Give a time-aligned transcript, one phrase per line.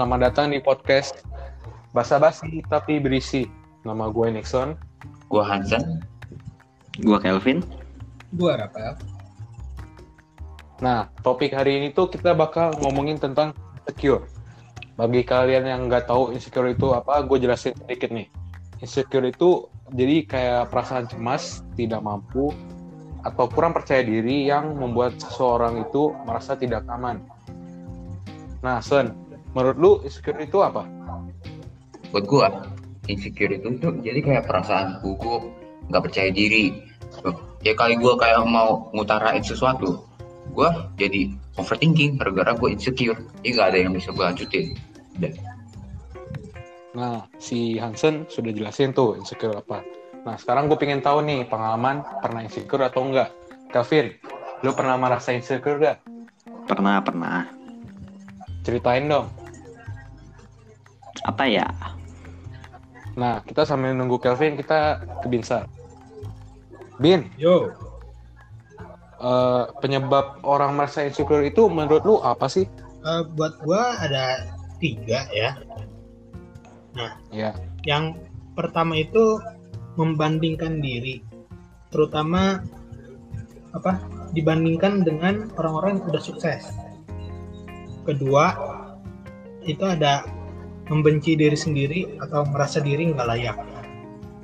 [0.00, 1.28] Selamat datang di podcast
[1.92, 3.44] Basa Basi tapi berisi.
[3.84, 4.72] Nama gue Nixon.
[5.28, 6.00] Gua Hansen.
[7.04, 7.60] Gua Kelvin.
[8.32, 8.96] Gua Rafael.
[10.80, 14.24] Nah, topik hari ini tuh kita bakal ngomongin tentang insecure.
[14.96, 18.32] Bagi kalian yang nggak tahu insecure itu apa, gue jelasin sedikit nih.
[18.80, 22.56] Insecure itu jadi kayak perasaan cemas, tidak mampu,
[23.20, 27.20] atau kurang percaya diri yang membuat seseorang itu merasa tidak aman.
[28.64, 30.86] Nah, Son, menurut lu insecure itu apa?
[32.10, 32.48] Buat gua,
[33.06, 35.50] insecure itu tuh jadi kayak perasaan gugup,
[35.90, 36.74] nggak percaya diri.
[37.60, 40.06] Ya kali gua kayak mau ngutarain sesuatu,
[40.54, 43.18] gua jadi overthinking gara-gara gua insecure.
[43.42, 44.74] Jadi nggak ada yang bisa gua lanjutin.
[45.18, 45.32] Udah.
[46.90, 49.86] Nah, si Hansen sudah jelasin tuh insecure apa.
[50.26, 53.30] Nah, sekarang gue pengen tahu nih pengalaman pernah insecure atau enggak.
[53.70, 54.10] Kevin,
[54.66, 56.02] lu pernah merasa insecure gak?
[56.66, 57.46] Pernah, pernah.
[58.66, 59.30] Ceritain dong.
[61.26, 61.68] Apa ya?
[63.18, 65.66] Nah, kita sambil nunggu Kelvin, kita ke Binsar.
[67.00, 67.72] Bin, Yo,
[69.20, 72.68] eh, penyebab orang merasa insecure itu menurut lu apa sih?
[73.00, 75.56] eh, buat gua ada tiga ya.
[77.32, 77.54] Ya,
[77.86, 78.20] Yang
[78.52, 79.40] pertama itu
[79.96, 81.24] membandingkan diri,
[81.88, 82.60] terutama
[83.72, 83.96] apa?
[84.36, 86.68] Dibandingkan dengan orang-orang yang udah sukses.
[88.04, 88.52] Kedua,
[89.64, 90.26] itu ada
[90.90, 93.56] membenci diri sendiri atau merasa diri nggak layak.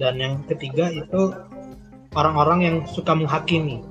[0.00, 1.36] Dan yang ketiga itu
[2.16, 3.84] orang-orang yang suka menghakimi.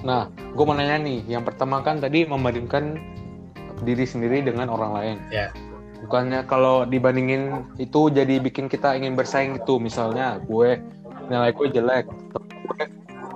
[0.00, 1.20] nah, gue mau nanya nih.
[1.28, 2.96] Yang pertama kan tadi membandingkan
[3.84, 5.16] diri sendiri dengan orang lain.
[5.28, 5.52] Ya.
[6.06, 9.76] Bukannya kalau dibandingin itu jadi bikin kita ingin bersaing gitu.
[9.76, 10.80] Misalnya gue
[11.28, 12.86] nilai gue jelek, gue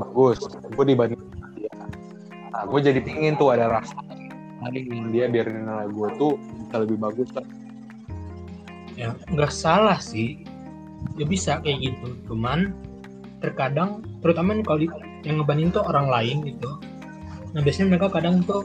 [0.01, 0.41] bagus.
[0.73, 1.21] Gue dibanding.
[2.55, 3.99] Nah, gue jadi pingin tuh ada rasa
[4.73, 7.45] ingin dia biar nilai gue tuh bisa lebih bagus kan.
[8.95, 10.47] ya nggak salah sih.
[11.21, 12.09] Ya bisa kayak gitu.
[12.31, 12.73] Cuman
[13.43, 14.95] terkadang terutama nih kalau di-
[15.27, 16.81] yang ngebanding tuh orang lain gitu.
[17.53, 18.65] Nah biasanya mereka kadang tuh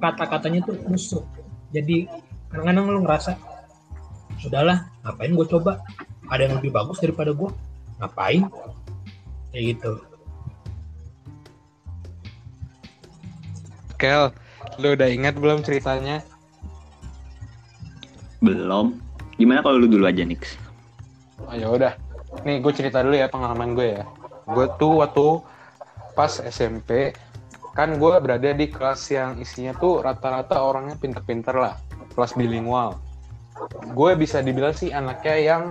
[0.00, 1.24] kata-katanya tuh musuh
[1.74, 2.06] jadi
[2.48, 3.34] kadang-kadang lu ngerasa
[4.46, 5.82] udahlah ngapain gue coba?
[6.30, 7.50] Ada yang lebih bagus daripada gue
[7.98, 8.48] ngapain?
[9.50, 9.92] Kayak gitu.
[13.96, 14.28] Kel,
[14.76, 16.20] lu udah ingat belum ceritanya?
[18.44, 19.00] Belum.
[19.36, 20.56] Gimana kalau lu dulu aja, Nix?
[21.44, 21.92] Oh, ya udah.
[22.44, 24.04] Nih gue cerita dulu ya pengalaman gue ya.
[24.48, 25.40] Gue tuh waktu
[26.16, 27.12] pas SMP
[27.76, 31.76] kan gue berada di kelas yang isinya tuh rata-rata orangnya pinter-pinter lah,
[32.16, 32.96] kelas bilingual.
[33.92, 35.62] Gue bisa dibilang sih anaknya yang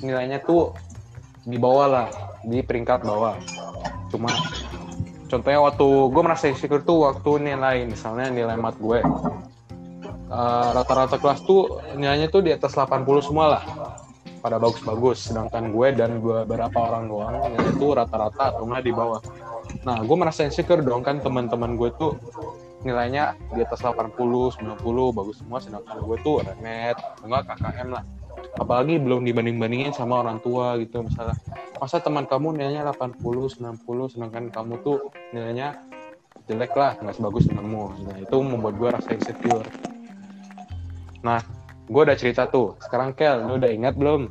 [0.00, 0.72] nilainya tuh
[1.44, 2.08] di bawah lah,
[2.40, 3.36] di peringkat bawah.
[4.08, 4.32] Cuma
[5.34, 9.02] contohnya waktu gue merasa insecure tuh waktu nilai misalnya nilai mat gue
[10.34, 13.64] Eh, rata-rata kelas tuh nilainya tuh di atas 80 semua lah.
[14.42, 19.22] Pada bagus-bagus sedangkan gue dan beberapa orang doang nilainya tuh rata-rata atau nggak di bawah.
[19.86, 22.18] Nah gue merasa insecure dong kan teman-teman gue tuh
[22.82, 28.04] nilainya di atas 80 90 bagus semua sedangkan gue tuh remet atau nggak KKM lah
[28.58, 31.36] apalagi belum dibanding-bandingin sama orang tua gitu misalnya
[31.80, 35.78] masa teman kamu nilainya 80 90 sedangkan kamu tuh nilainya
[36.46, 39.66] jelek lah nggak sebagus temanmu nah itu membuat gue rasa insecure
[41.24, 41.40] nah
[41.88, 44.28] gue udah cerita tuh sekarang Kel lu udah ingat belum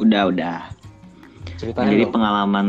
[0.00, 0.58] Udah, udah.
[0.72, 2.14] Nah, ceritanya jadi dong.
[2.16, 2.66] pengalaman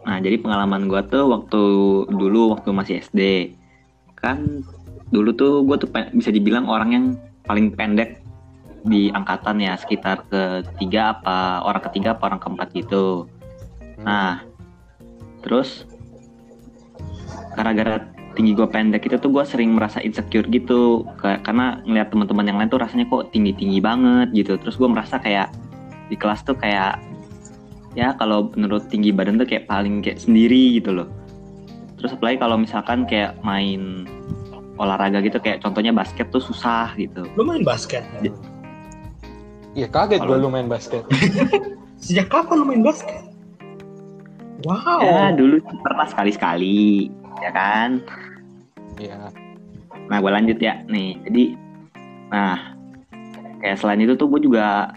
[0.00, 1.62] Nah, jadi pengalaman gua tuh waktu
[2.08, 3.52] dulu waktu masih SD.
[4.16, 4.64] Kan
[5.12, 7.04] dulu tuh gua tuh bisa dibilang orang yang
[7.44, 8.19] paling pendek
[8.84, 13.28] di angkatan ya, sekitar ketiga apa orang ketiga apa orang keempat gitu.
[14.00, 14.04] Hmm.
[14.04, 14.32] Nah,
[15.44, 15.84] terus
[17.56, 18.04] gara-gara
[18.38, 21.04] tinggi gue pendek itu tuh gue sering merasa insecure gitu.
[21.18, 24.56] Ka- karena ngeliat teman-teman yang lain tuh rasanya kok tinggi-tinggi banget gitu.
[24.56, 25.52] Terus gue merasa kayak
[26.08, 26.98] di kelas tuh kayak
[27.98, 31.08] ya kalau menurut tinggi badan tuh kayak paling kayak sendiri gitu loh.
[32.00, 34.08] Terus apalagi kalau misalkan kayak main
[34.80, 37.28] olahraga gitu kayak contohnya basket tuh susah gitu.
[37.36, 38.06] Lu main basket
[39.74, 41.06] Iya kaget gue lu main basket.
[42.04, 43.22] sejak kapan lu main basket?
[44.66, 45.00] Wow.
[45.00, 47.08] Ya dulu pernah sekali-sekali
[47.40, 48.02] ya kan?
[48.98, 49.30] Iya.
[50.10, 50.82] Nah, gue lanjut ya.
[50.90, 51.44] Nih, jadi,
[52.28, 52.58] nah,
[53.62, 54.90] kayak selain itu tuh gue juga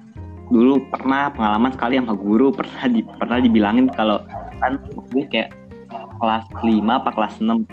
[0.51, 4.21] dulu pernah pengalaman sekali sama guru pernah di, pernah dibilangin kalau
[4.59, 4.75] kan
[5.15, 5.55] gue kayak
[6.19, 7.63] kelas 5 apa kelas 6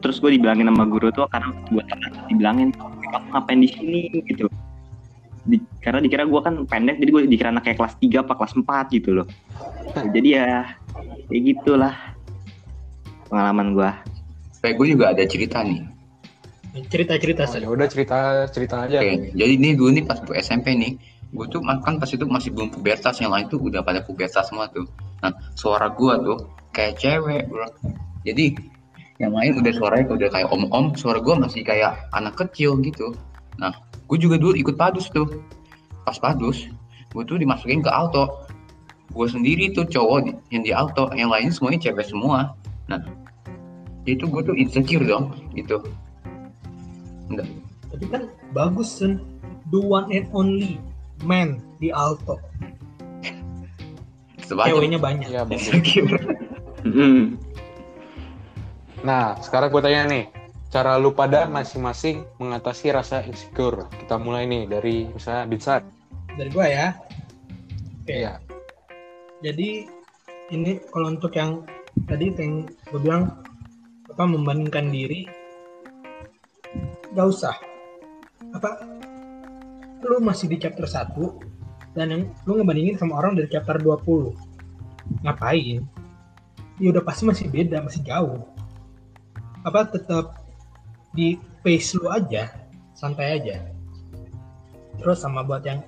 [0.00, 4.00] terus gue dibilangin sama guru tuh karena gue pernah dibilangin kamu ngapain di sini?
[4.24, 4.48] gitu
[5.48, 8.52] Di- karena dikira gue kan pendek jadi gue dikira anak kayak kelas 3 apa kelas
[8.52, 9.26] 4 gitu loh
[10.12, 10.46] jadi ya
[11.26, 11.94] kayak gitulah
[13.28, 13.90] pengalaman gue
[14.58, 15.86] Kayak gue juga ada cerita nih.
[16.90, 17.62] cerita-cerita Oh, Sen.
[17.62, 18.18] ya udah cerita
[18.50, 18.98] cerita aja.
[18.98, 20.98] Oke, jadi ini dulu nih pas gue SMP nih,
[21.30, 24.66] gue tuh kan pas itu masih belum pubertas, yang lain tuh udah pada pubertas semua
[24.74, 24.82] tuh.
[25.22, 26.38] Nah, suara gue tuh
[26.74, 27.70] kayak cewek, bro.
[28.26, 28.58] Jadi
[29.22, 33.14] yang lain udah suaranya udah kayak om-om, suara gue masih kayak anak kecil gitu.
[33.58, 33.74] Nah,
[34.06, 35.26] gue juga dulu ikut padus tuh.
[36.06, 36.70] Pas padus,
[37.12, 38.46] gue tuh dimasukin ke auto.
[39.12, 42.54] Gue sendiri tuh cowok yang di auto, yang lain semuanya cewek semua.
[42.88, 43.02] Nah,
[44.08, 45.84] itu gue tuh insecure dong, gitu.
[47.28, 47.44] Udah,
[47.92, 48.22] Tapi kan
[48.56, 49.20] bagus Sen.
[49.68, 50.80] The one and only
[51.28, 52.40] man di Alto.
[54.48, 55.28] sebanyak Ceweknya banyak.
[55.28, 55.68] Bagus.
[55.68, 56.16] insecure.
[56.88, 57.36] Hmm.
[59.04, 60.24] Nah, sekarang gue tanya nih,
[60.68, 63.88] cara lu pada masing-masing mengatasi rasa insecure.
[64.04, 65.80] Kita mulai nih dari misalnya Binsar.
[66.36, 66.86] Dari gua ya.
[68.04, 68.14] Oke.
[68.24, 68.40] Iya.
[69.40, 69.88] Jadi
[70.52, 71.64] ini kalau untuk yang
[72.08, 73.44] tadi yang gue bilang
[74.08, 75.28] apa membandingkan diri
[77.12, 77.56] gak usah
[78.56, 78.80] apa
[80.00, 85.84] lu masih di chapter 1 dan yang lu ngebandingin sama orang dari chapter 20 ngapain
[86.78, 88.46] ya udah pasti masih beda masih jauh
[89.66, 90.47] apa tetap
[91.12, 92.48] di pace lu aja
[92.96, 93.56] santai aja.
[94.98, 95.84] Terus sama buat yang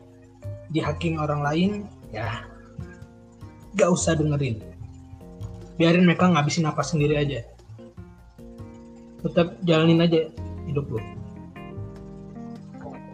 [0.71, 1.71] dihacking orang lain
[2.15, 2.47] ya
[3.75, 4.63] gak usah dengerin.
[5.81, 7.41] Biarin mereka ngabisin apa sendiri aja.
[9.21, 10.29] Tetap jalanin aja
[10.69, 11.01] hidup lu.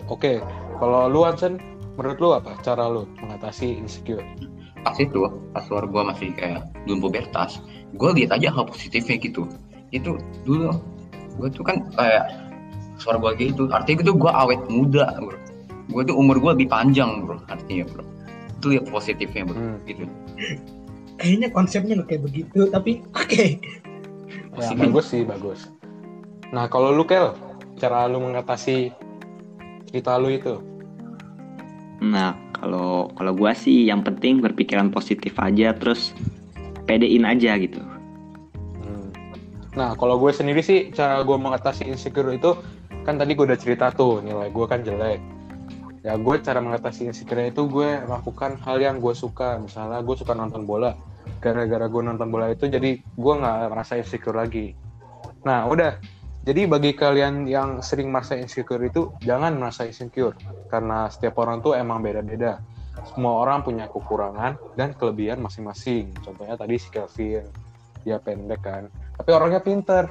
[0.06, 0.38] Oke,
[0.78, 1.58] kalau lu Hansen,
[1.98, 4.22] menurut lu apa cara lu mengatasi insecure?
[4.86, 5.18] pas itu
[5.50, 7.58] pas suara gue masih kayak belum pubertas
[7.98, 9.50] gue lihat aja hal positifnya gitu.
[9.90, 10.78] Itu dulu
[11.36, 12.24] gue tuh kan kayak
[12.96, 15.36] suara gue gitu artinya itu gue awet muda bro
[15.86, 18.04] gue tuh umur gue lebih panjang bro artinya bro
[18.56, 19.78] itu lihat positifnya bro Hmm.
[19.84, 20.04] gitu
[21.16, 23.44] kayaknya konsepnya nggak kayak begitu tapi oke
[24.56, 25.60] Ya, Masih- bagus sih, bagus.
[26.48, 27.36] Nah, kalau lu Kel,
[27.76, 28.88] cara lu mengatasi
[29.86, 30.58] cerita lu itu?
[31.98, 36.16] Nah, kalau kalau gua sih yang penting berpikiran positif aja terus
[36.84, 37.84] pedein aja gitu.
[39.76, 42.56] Nah, kalau gue sendiri sih, cara gue mengatasi insecure itu,
[43.04, 45.20] kan tadi gue udah cerita tuh, nilai gue kan jelek.
[46.00, 49.60] Ya, gue cara mengatasi insecure itu gue lakukan hal yang gue suka.
[49.60, 50.96] Misalnya gue suka nonton bola.
[51.44, 54.72] Gara-gara gue nonton bola itu, jadi gue nggak merasa insecure lagi.
[55.44, 56.00] Nah, udah.
[56.46, 60.38] Jadi bagi kalian yang sering merasa insecure itu, jangan merasa insecure.
[60.72, 62.62] Karena setiap orang tuh emang beda-beda.
[63.12, 66.14] Semua orang punya kekurangan dan kelebihan masing-masing.
[66.22, 67.44] Contohnya tadi si Kelvin,
[68.06, 68.86] dia pendek kan
[69.16, 70.08] tapi orangnya pinter.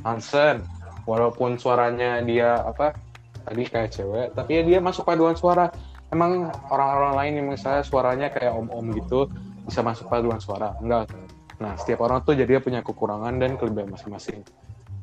[0.00, 0.64] Hansen
[1.04, 2.96] walaupun suaranya dia apa
[3.44, 5.68] tadi kayak cewek tapi ya dia masuk paduan suara.
[6.10, 9.30] Emang orang-orang lain yang misalnya suaranya kayak om-om gitu
[9.62, 10.74] bisa masuk paduan suara.
[10.82, 11.12] Enggak.
[11.60, 14.42] Nah setiap orang tuh jadi punya kekurangan dan kelebihan masing-masing.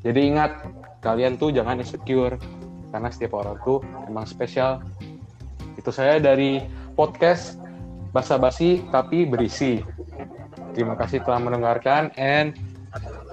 [0.02, 0.68] Jadi ingat
[1.00, 2.36] kalian tuh jangan insecure
[2.92, 3.80] karena setiap orang tuh
[4.10, 4.84] emang spesial.
[5.78, 6.60] Itu saya dari
[6.98, 7.62] podcast
[8.12, 9.80] basa-basi tapi berisi.
[10.74, 12.54] Terima kasih telah mendengarkan and